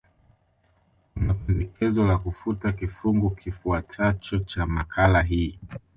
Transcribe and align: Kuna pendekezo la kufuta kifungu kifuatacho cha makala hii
Kuna 1.13 1.33
pendekezo 1.33 2.07
la 2.07 2.17
kufuta 2.17 2.71
kifungu 2.71 3.29
kifuatacho 3.29 4.39
cha 4.39 4.65
makala 4.65 5.21
hii 5.21 5.59